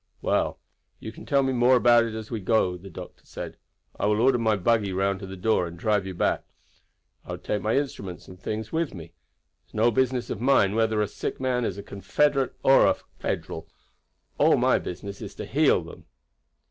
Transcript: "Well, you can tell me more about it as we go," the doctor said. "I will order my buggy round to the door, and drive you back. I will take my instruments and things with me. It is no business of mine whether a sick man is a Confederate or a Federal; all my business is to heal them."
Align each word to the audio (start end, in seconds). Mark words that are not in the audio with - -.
"Well, 0.23 0.57
you 0.99 1.11
can 1.11 1.27
tell 1.27 1.43
me 1.43 1.53
more 1.53 1.75
about 1.75 2.05
it 2.05 2.15
as 2.15 2.31
we 2.31 2.39
go," 2.39 2.75
the 2.75 2.89
doctor 2.89 3.23
said. 3.23 3.55
"I 3.99 4.07
will 4.07 4.19
order 4.19 4.39
my 4.39 4.55
buggy 4.55 4.91
round 4.91 5.19
to 5.19 5.27
the 5.27 5.35
door, 5.37 5.67
and 5.67 5.77
drive 5.77 6.07
you 6.07 6.15
back. 6.15 6.43
I 7.23 7.33
will 7.33 7.37
take 7.37 7.61
my 7.61 7.75
instruments 7.77 8.27
and 8.27 8.39
things 8.39 8.71
with 8.71 8.95
me. 8.95 9.13
It 9.13 9.13
is 9.67 9.73
no 9.75 9.91
business 9.91 10.31
of 10.31 10.41
mine 10.41 10.73
whether 10.73 11.03
a 11.03 11.07
sick 11.07 11.39
man 11.39 11.65
is 11.65 11.77
a 11.77 11.83
Confederate 11.83 12.55
or 12.63 12.87
a 12.87 12.95
Federal; 13.19 13.69
all 14.39 14.57
my 14.57 14.79
business 14.79 15.21
is 15.21 15.35
to 15.35 15.45
heal 15.45 15.83
them." 15.83 16.05